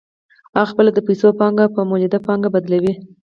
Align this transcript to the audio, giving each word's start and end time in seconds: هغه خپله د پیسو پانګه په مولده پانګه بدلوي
هغه 0.55 0.69
خپله 0.71 0.89
د 0.93 0.99
پیسو 1.07 1.27
پانګه 1.39 1.65
په 1.75 1.81
مولده 1.89 2.19
پانګه 2.27 2.49
بدلوي 2.55 2.93